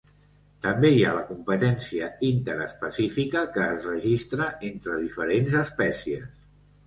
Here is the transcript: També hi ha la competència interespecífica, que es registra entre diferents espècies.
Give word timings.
També 0.65 0.89
hi 0.93 1.01
ha 1.07 1.11
la 1.17 1.23
competència 1.27 2.07
interespecífica, 2.29 3.43
que 3.57 3.67
es 3.75 3.85
registra 3.91 4.47
entre 4.71 4.97
diferents 5.05 5.57
espècies. 5.63 6.27